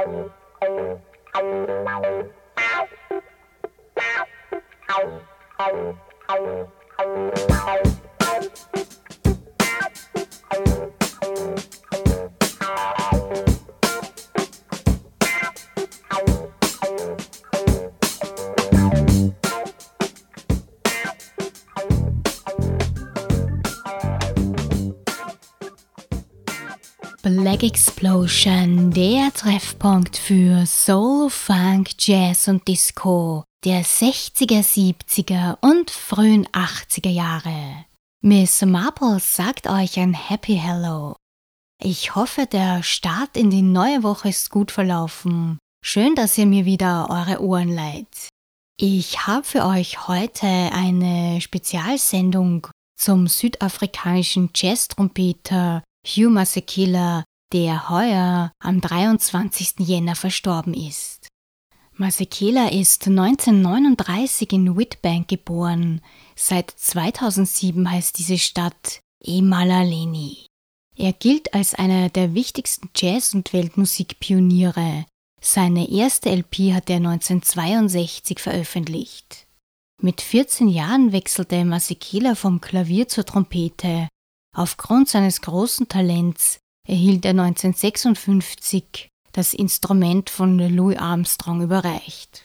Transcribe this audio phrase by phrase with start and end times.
[0.00, 0.30] Thank
[7.84, 7.99] you.
[27.50, 36.46] Black Explosion, der Treffpunkt für Soul, Funk, Jazz und Disco der 60er, 70er und frühen
[36.46, 37.86] 80er Jahre.
[38.22, 41.16] Miss Marple sagt euch ein Happy Hello.
[41.82, 45.58] Ich hoffe, der Start in die neue Woche ist gut verlaufen.
[45.84, 48.28] Schön, dass ihr mir wieder eure Ohren leiht.
[48.80, 58.80] Ich habe für euch heute eine Spezialsendung zum südafrikanischen Jazz-Trompeter Hugh Masekela, der heuer am
[58.80, 59.80] 23.
[59.80, 61.28] Jänner verstorben ist.
[61.94, 66.00] Masekela ist 1939 in Witbank geboren.
[66.34, 70.46] Seit 2007 heißt diese Stadt Emalaleni.
[70.96, 75.04] Er gilt als einer der wichtigsten Jazz- und Weltmusikpioniere.
[75.42, 79.46] Seine erste LP hat er 1962 veröffentlicht.
[80.00, 84.08] Mit 14 Jahren wechselte Masekela vom Klavier zur Trompete
[84.52, 86.59] Aufgrund seines großen Talents
[86.90, 92.44] erhielt er 1956 das Instrument von Louis Armstrong überreicht.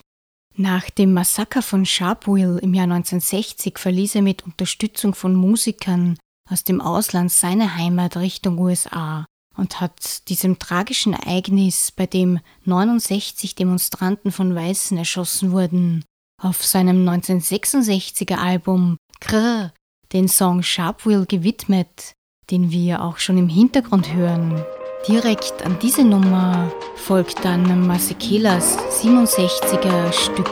[0.56, 6.18] Nach dem Massaker von Sharpeville im Jahr 1960 verließ er mit Unterstützung von Musikern
[6.50, 9.26] aus dem Ausland seine Heimat Richtung USA
[9.58, 16.06] und hat diesem tragischen Ereignis, bei dem 69 Demonstranten von Weißen erschossen wurden,
[16.42, 19.74] auf seinem 1966er Album Krr
[20.14, 22.15] den Song Sharpwill gewidmet,
[22.52, 24.64] den wir auch schon im Hintergrund hören.
[25.08, 30.52] Direkt an diese Nummer folgt dann Masekelas 67er Stück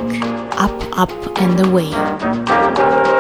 [0.58, 3.13] Up, Up and Away.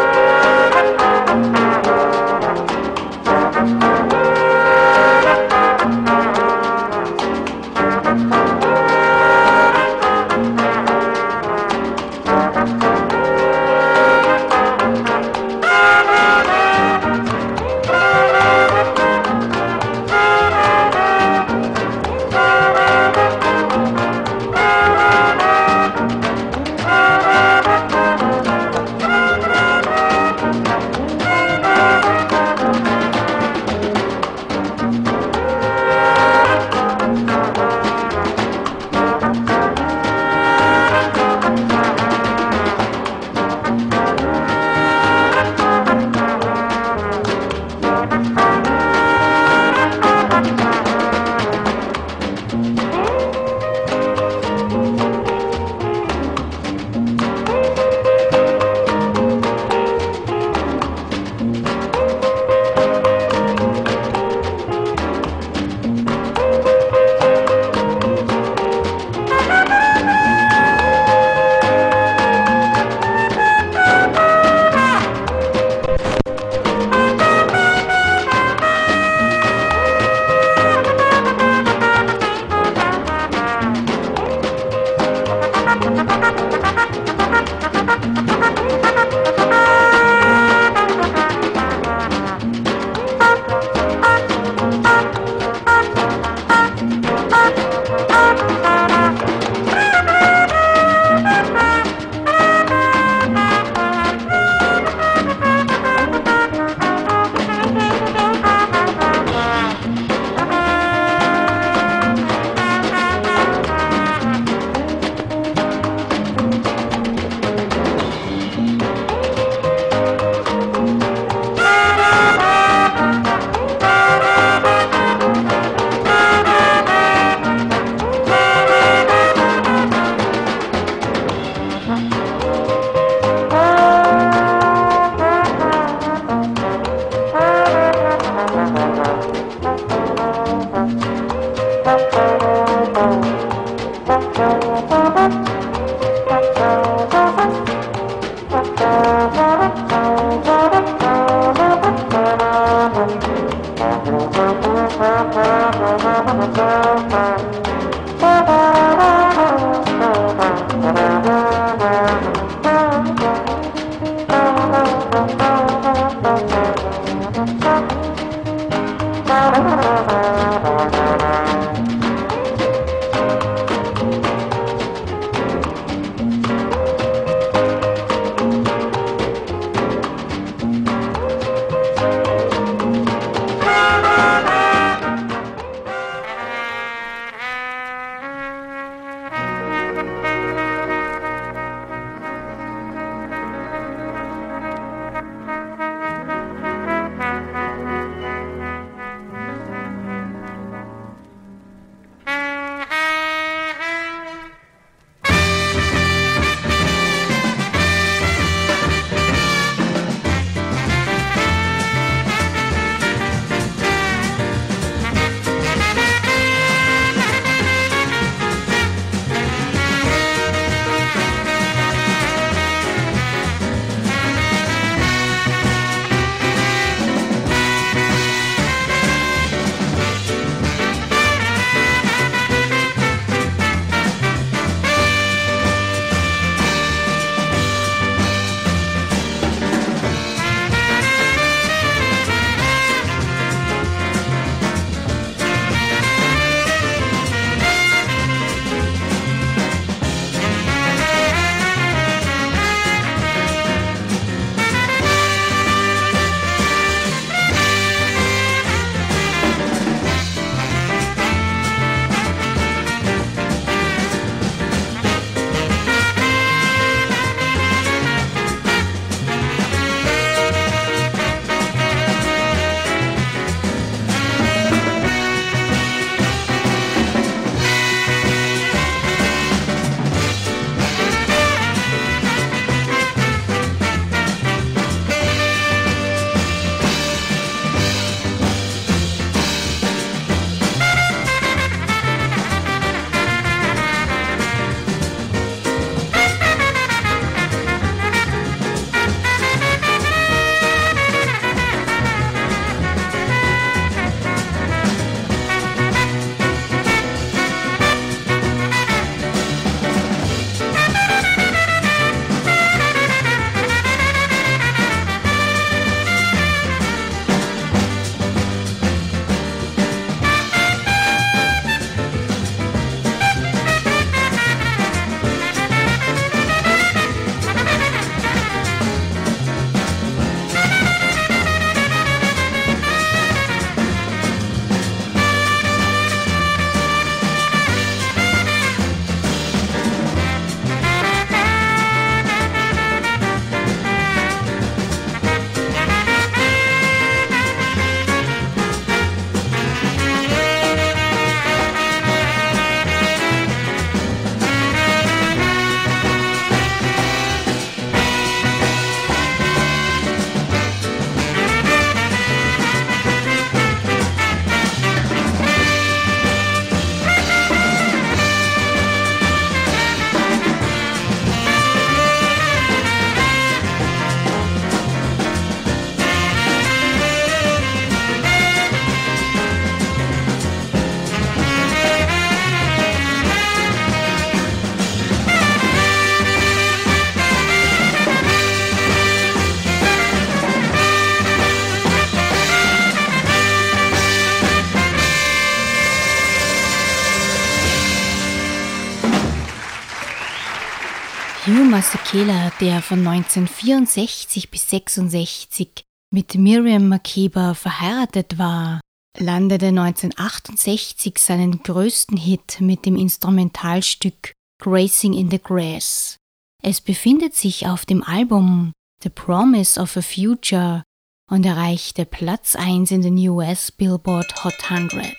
[402.13, 408.81] Masekela, der von 1964 bis 66 mit Miriam Makeba verheiratet war,
[409.17, 416.17] landete 1968 seinen größten Hit mit dem Instrumentalstück Gracing in the Grass.
[416.61, 420.83] Es befindet sich auf dem Album The Promise of a Future
[421.31, 425.15] und erreichte Platz 1 in den US Billboard Hot 100.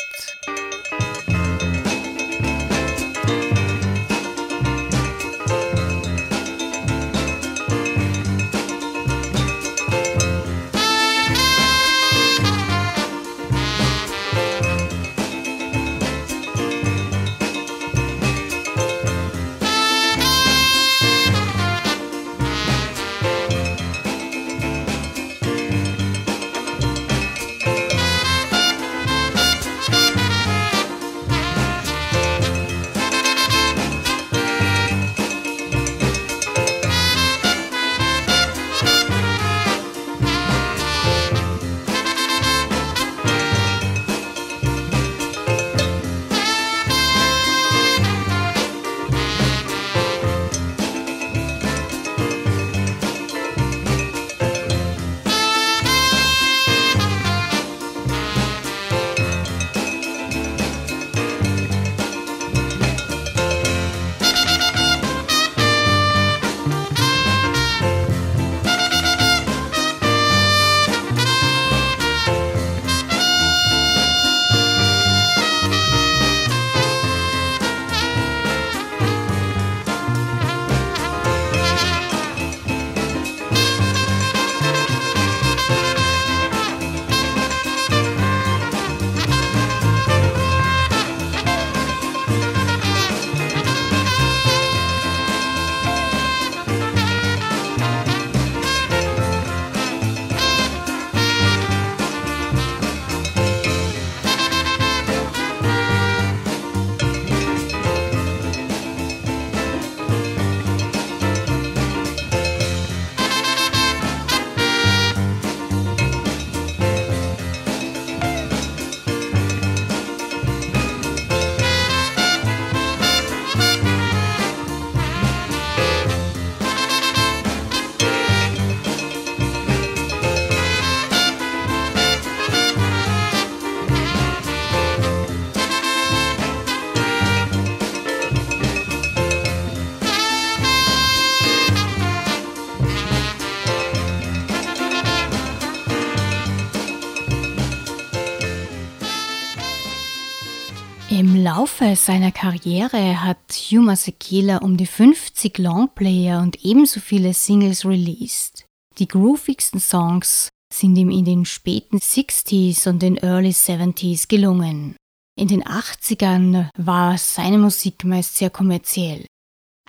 [151.85, 158.65] Laufe seiner Karriere hat Hugh Masekela um die 50 Longplayer und ebenso viele Singles released.
[158.97, 164.97] Die groovigsten Songs sind ihm in den späten 60s und den Early 70s gelungen.
[165.39, 169.27] In den 80ern war seine Musik meist sehr kommerziell.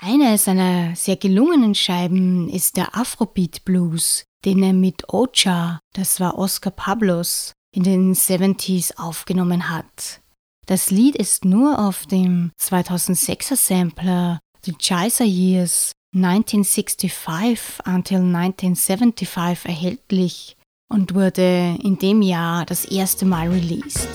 [0.02, 6.38] Eine seiner sehr gelungenen Scheiben ist der Afrobeat Blues, den er mit Ocha, das war
[6.38, 10.20] Oscar Pablos, in den 70s aufgenommen hat.
[10.68, 20.58] Das Lied ist nur auf dem 2006er Sampler The Chaser Years 1965 until 1975 erhältlich
[20.90, 24.10] und wurde in dem Jahr das erste Mal released.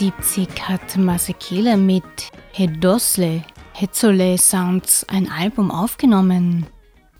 [0.00, 2.02] 1973 hat Masekela mit
[2.52, 6.66] Hedosle, Hetzole Sounds ein Album aufgenommen.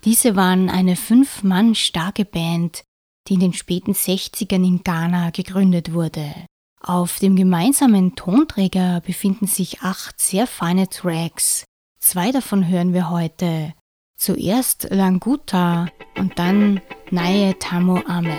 [0.06, 2.84] Diese waren eine fünf Mann starke Band,
[3.28, 6.32] die in den späten 60ern in Ghana gegründet wurde.
[6.80, 11.64] Auf dem gemeinsamen Tonträger befinden sich acht sehr feine Tracks.
[11.98, 13.74] Zwei davon hören wir heute.
[14.16, 18.38] Zuerst Languta und dann Naye Tamo Ame.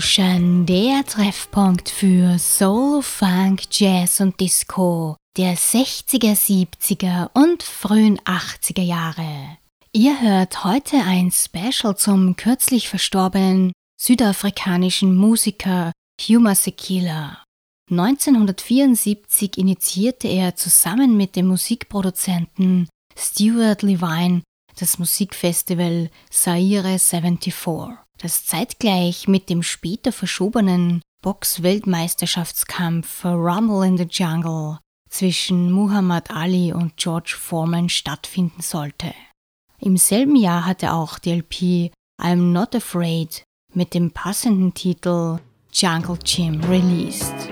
[0.00, 8.80] Explosion, der Treffpunkt für Soul, Funk, Jazz und Disco der 60er, 70er und frühen 80er
[8.80, 9.58] Jahre.
[9.92, 17.44] Ihr hört heute ein Special zum kürzlich verstorbenen südafrikanischen Musiker Hugh Masekela.
[17.90, 24.40] 1974 initiierte er zusammen mit dem Musikproduzenten Stuart Levine
[24.78, 27.52] das Musikfestival Zaire 74,
[28.20, 34.78] das zeitgleich mit dem später verschobenen Box-Weltmeisterschaftskampf Rumble in the Jungle
[35.08, 39.14] zwischen Muhammad Ali und George Foreman stattfinden sollte.
[39.78, 45.38] Im selben Jahr hatte auch die LP I'm Not Afraid mit dem passenden Titel
[45.72, 47.48] Jungle Gym released.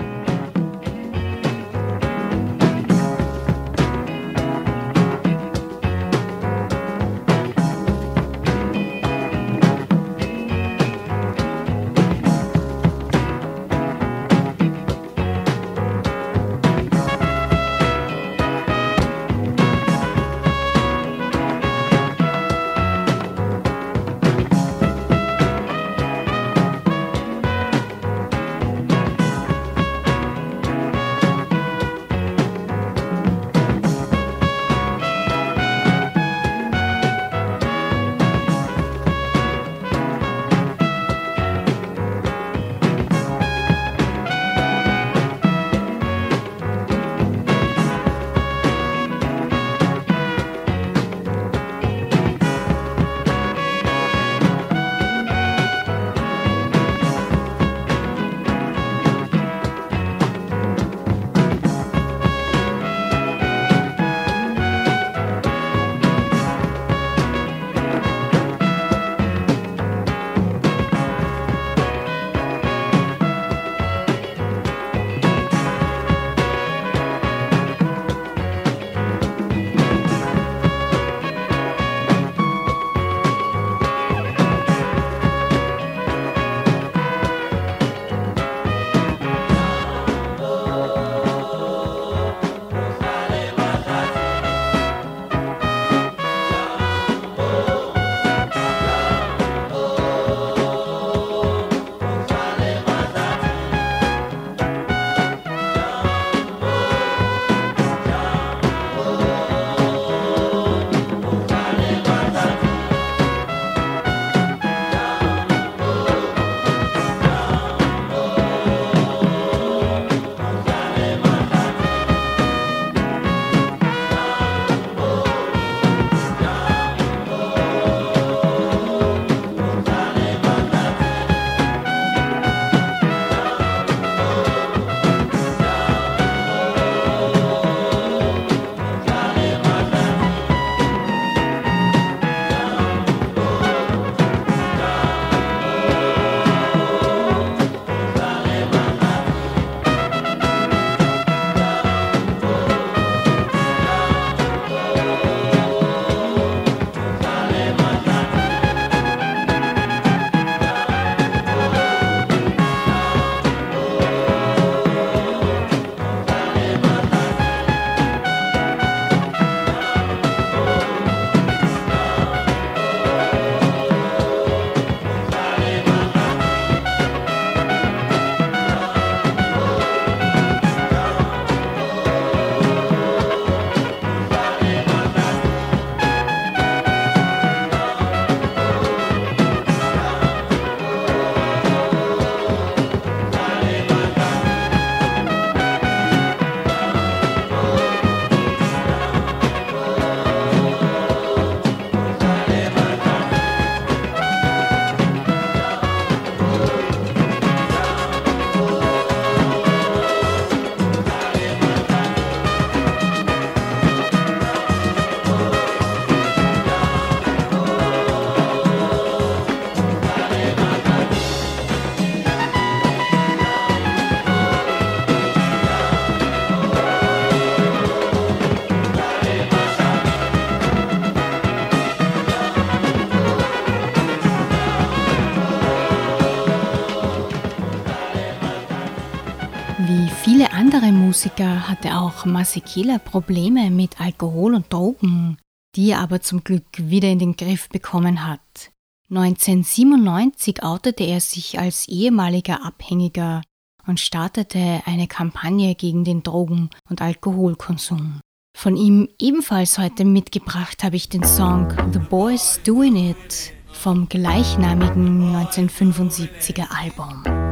[241.38, 245.38] Musiker hatte auch Masekela Probleme mit Alkohol und Drogen,
[245.76, 248.72] die er aber zum Glück wieder in den Griff bekommen hat.
[249.10, 253.42] 1997 outete er sich als ehemaliger Abhängiger
[253.86, 258.18] und startete eine Kampagne gegen den Drogen- und Alkoholkonsum.
[258.56, 265.36] Von ihm ebenfalls heute mitgebracht habe ich den Song The Boys Doing It vom gleichnamigen
[265.36, 267.47] 1975er Album.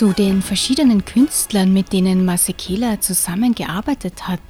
[0.00, 4.40] Zu den verschiedenen Künstlern, mit denen Masekela zusammengearbeitet hat,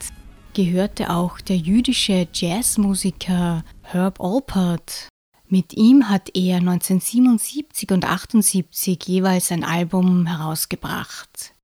[0.55, 5.09] gehörte auch der jüdische Jazzmusiker Herb Alpert.
[5.49, 11.57] Mit ihm hat er 1977 und 1978 jeweils ein Album herausgebracht.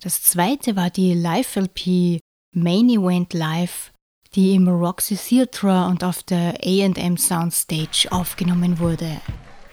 [0.00, 2.20] Das zweite war die Live-LP
[2.54, 3.92] Main Event Live,
[4.34, 9.20] die im Roxy Theatre und auf der AM Soundstage aufgenommen wurde.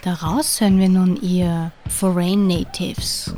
[0.04, 3.36] Daraus hören wir nun ihr Foreign Natives.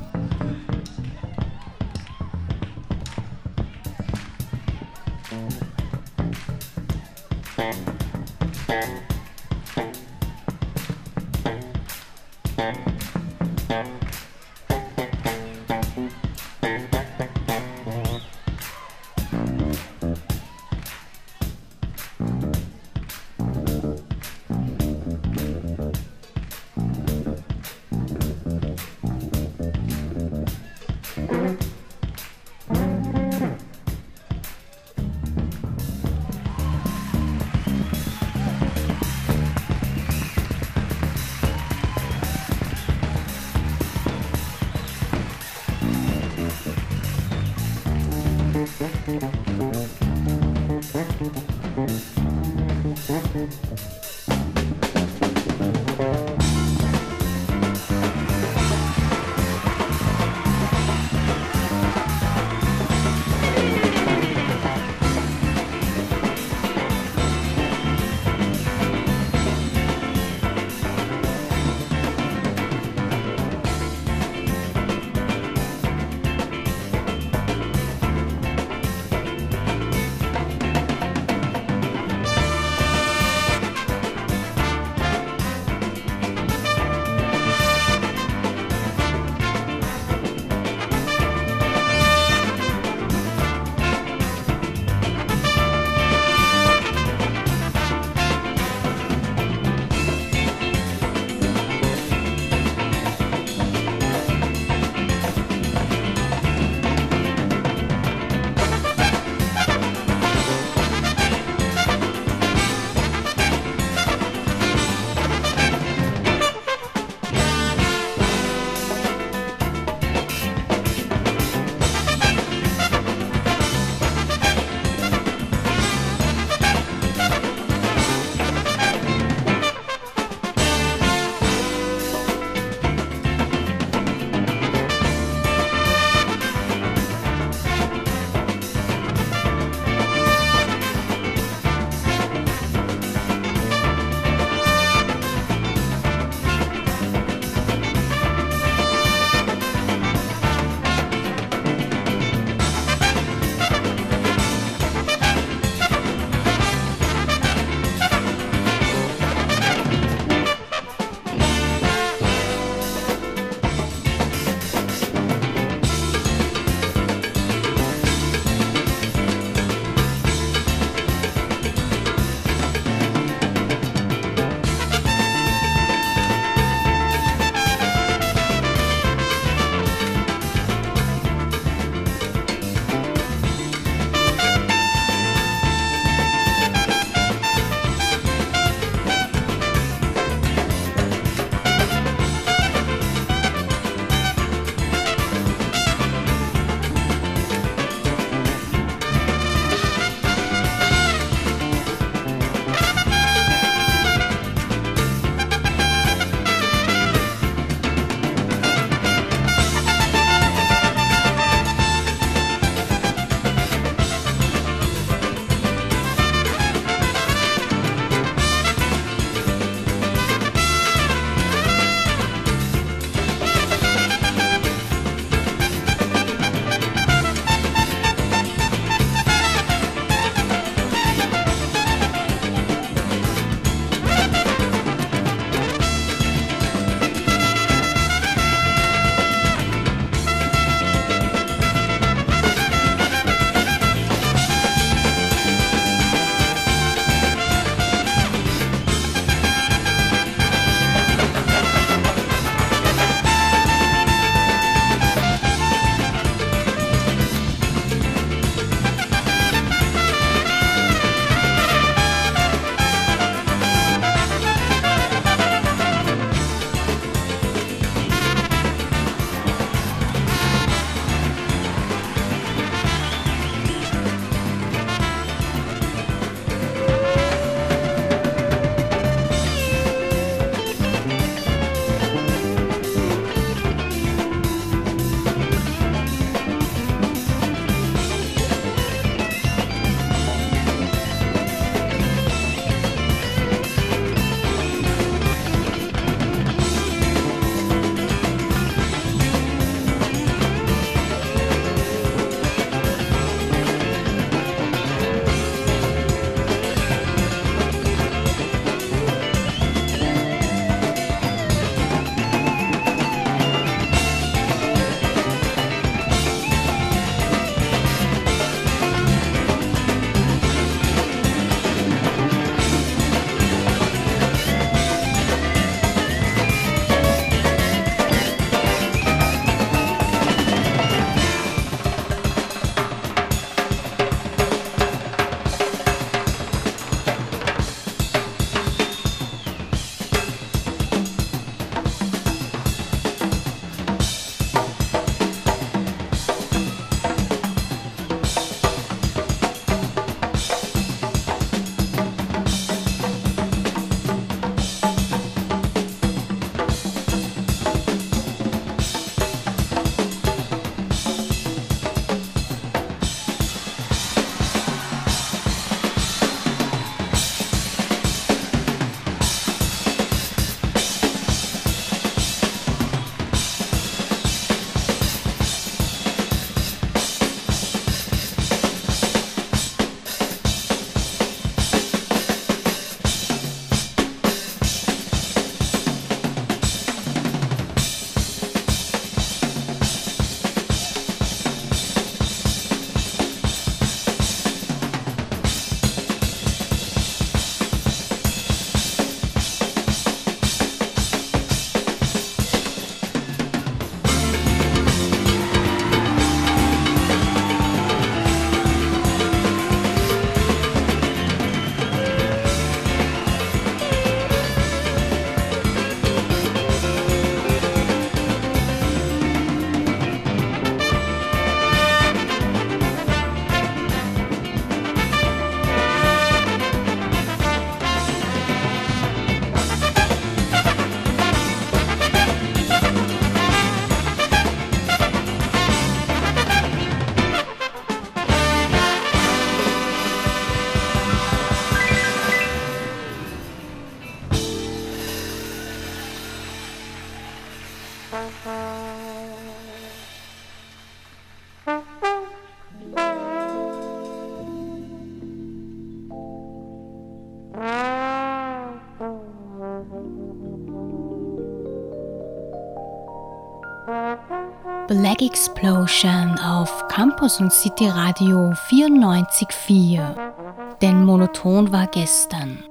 [463.86, 470.78] Black Explosion auf Campus und City Radio 94.4.
[470.82, 472.64] Denn monoton war gestern.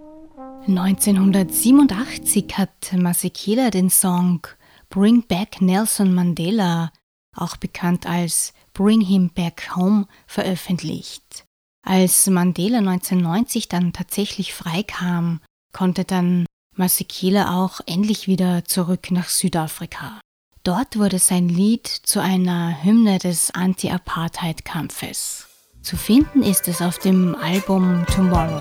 [0.66, 4.46] 1987 hat Masekela den Song
[4.88, 6.90] Bring Back Nelson Mandela,
[7.36, 11.44] auch bekannt als Bring Him Back Home, veröffentlicht.
[11.84, 15.40] Als Mandela 1990 dann tatsächlich freikam,
[15.72, 20.20] konnte dann Masekela auch endlich wieder zurück nach Südafrika.
[20.64, 25.48] Dort wurde sein Lied zu einer Hymne des Anti-Apartheid-Kampfes.
[25.82, 28.60] Zu finden ist es auf dem Album Tomorrow.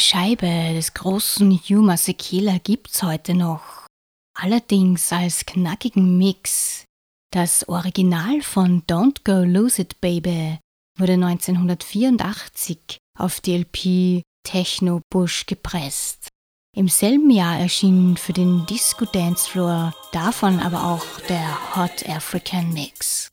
[0.00, 3.86] Scheibe des großen Hugh Masekela gibt's heute noch.
[4.36, 6.84] Allerdings als knackigen Mix.
[7.32, 10.58] Das Original von Don't Go Lose It Baby
[10.98, 16.28] wurde 1984 auf die LP Techno Bush gepresst.
[16.76, 22.72] Im selben Jahr erschien für den Disco Dance Floor davon aber auch der Hot African
[22.72, 23.28] Mix.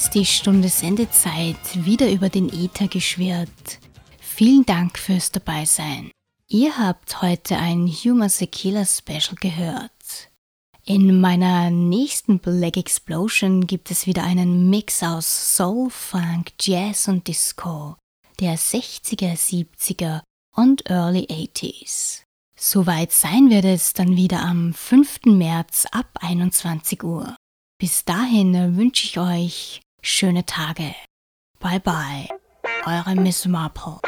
[0.00, 3.78] Ist die Stunde Sendezeit wieder über den Äther geschwirrt.
[4.18, 6.10] Vielen Dank fürs Dabeisein.
[6.48, 10.30] Ihr habt heute ein Humor Sekila Special gehört.
[10.86, 17.28] In meiner nächsten Black Explosion gibt es wieder einen Mix aus Soul, Funk, Jazz und
[17.28, 17.96] Disco
[18.40, 20.22] der 60er, 70er
[20.56, 22.22] und Early 80s.
[22.56, 25.26] Soweit sein wird es dann wieder am 5.
[25.26, 27.36] März ab 21 Uhr.
[27.78, 30.94] Bis dahin wünsche ich euch schöne Tage.
[31.58, 32.28] Bye bye,
[32.86, 34.00] eure Miss Marple.